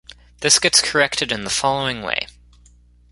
[0.39, 2.25] This gets corrected in the following way.